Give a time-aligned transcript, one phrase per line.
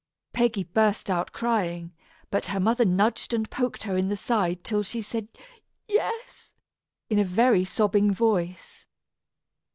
[0.33, 1.93] Peggy burst out crying,
[2.31, 5.27] but her mother nudged and poked her in the side till she said
[5.87, 6.55] "yes,"
[7.07, 8.87] in a very sobbing voice.